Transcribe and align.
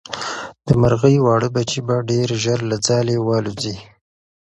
د 0.65 0.67
مرغۍ 0.81 1.15
واړه 1.21 1.49
بچي 1.55 1.81
به 1.87 1.95
ډېر 2.09 2.27
ژر 2.43 2.59
له 2.69 2.77
ځالې 2.87 3.17
والوځي. 3.21 3.75